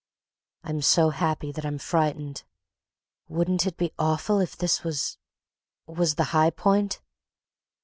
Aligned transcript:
"I'm 0.63 0.81
so 0.81 1.11
happy 1.11 1.51
that 1.51 1.63
I'm 1.63 1.77
frightened. 1.77 2.43
Wouldn't 3.27 3.67
it 3.67 3.77
be 3.77 3.93
awful 3.99 4.39
if 4.39 4.57
this 4.57 4.83
was—was 4.83 6.15
the 6.15 6.23
high 6.33 6.49
point?..." 6.49 6.99